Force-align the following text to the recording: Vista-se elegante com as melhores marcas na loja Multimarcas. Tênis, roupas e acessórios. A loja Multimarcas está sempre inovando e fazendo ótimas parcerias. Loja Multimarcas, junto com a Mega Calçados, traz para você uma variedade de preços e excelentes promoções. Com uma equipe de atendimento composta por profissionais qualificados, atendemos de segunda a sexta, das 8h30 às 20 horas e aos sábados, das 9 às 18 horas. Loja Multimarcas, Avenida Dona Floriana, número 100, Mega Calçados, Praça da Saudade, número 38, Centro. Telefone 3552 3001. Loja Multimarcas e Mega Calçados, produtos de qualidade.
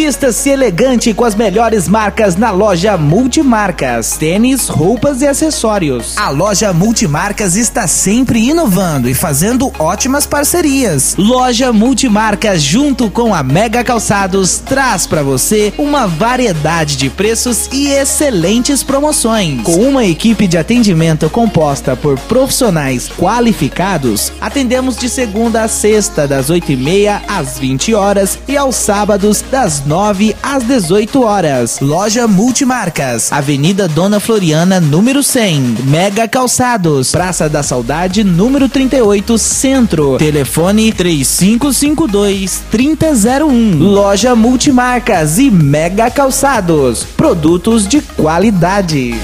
Vista-se 0.00 0.48
elegante 0.48 1.12
com 1.12 1.24
as 1.24 1.34
melhores 1.34 1.88
marcas 1.88 2.36
na 2.36 2.52
loja 2.52 2.96
Multimarcas. 2.96 4.16
Tênis, 4.16 4.68
roupas 4.68 5.22
e 5.22 5.26
acessórios. 5.26 6.16
A 6.16 6.30
loja 6.30 6.72
Multimarcas 6.72 7.56
está 7.56 7.88
sempre 7.88 8.48
inovando 8.48 9.10
e 9.10 9.12
fazendo 9.12 9.72
ótimas 9.76 10.24
parcerias. 10.24 11.16
Loja 11.18 11.72
Multimarcas, 11.72 12.62
junto 12.62 13.10
com 13.10 13.34
a 13.34 13.42
Mega 13.42 13.82
Calçados, 13.82 14.58
traz 14.58 15.04
para 15.04 15.24
você 15.24 15.74
uma 15.76 16.06
variedade 16.06 16.96
de 16.96 17.10
preços 17.10 17.68
e 17.72 17.88
excelentes 17.88 18.84
promoções. 18.84 19.62
Com 19.64 19.80
uma 19.80 20.04
equipe 20.04 20.46
de 20.46 20.56
atendimento 20.56 21.28
composta 21.28 21.96
por 21.96 22.16
profissionais 22.20 23.08
qualificados, 23.08 24.32
atendemos 24.40 24.96
de 24.96 25.08
segunda 25.08 25.64
a 25.64 25.68
sexta, 25.68 26.28
das 26.28 26.52
8h30 26.52 27.20
às 27.26 27.58
20 27.58 27.94
horas 27.94 28.38
e 28.46 28.56
aos 28.56 28.76
sábados, 28.76 29.42
das 29.50 29.87
9 29.88 30.36
às 30.42 30.64
18 30.64 31.22
horas. 31.22 31.78
Loja 31.80 32.28
Multimarcas, 32.28 33.32
Avenida 33.32 33.88
Dona 33.88 34.20
Floriana, 34.20 34.78
número 34.78 35.22
100, 35.22 35.78
Mega 35.84 36.28
Calçados, 36.28 37.10
Praça 37.10 37.48
da 37.48 37.62
Saudade, 37.62 38.22
número 38.22 38.68
38, 38.68 39.38
Centro. 39.38 40.18
Telefone 40.18 40.92
3552 40.92 42.62
3001. 42.70 43.78
Loja 43.78 44.36
Multimarcas 44.36 45.38
e 45.38 45.50
Mega 45.50 46.10
Calçados, 46.10 47.04
produtos 47.16 47.88
de 47.88 48.02
qualidade. 48.02 49.16